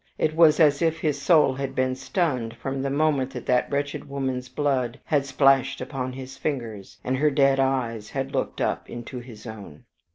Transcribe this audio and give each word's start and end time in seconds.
It 0.17 0.35
was 0.35 0.59
as 0.59 0.81
if 0.81 0.99
his 0.99 1.21
soul 1.21 1.53
had 1.53 1.75
been 1.75 1.93
stunned, 1.93 2.55
from 2.55 2.81
the 2.81 2.89
moment 2.89 3.29
that 3.33 3.45
that 3.45 3.69
wretched 3.71 4.09
woman's 4.09 4.49
blood 4.49 4.99
had 5.05 5.27
splashed 5.27 5.79
upon 5.79 6.13
his 6.13 6.37
fingers, 6.39 6.97
and 7.03 7.15
her 7.17 7.29
dead 7.29 7.59
eyes 7.59 8.09
had 8.09 8.31
looked 8.33 8.61
up 8.61 8.89
into 8.89 9.19
his 9.19 9.45
own. 9.45 9.83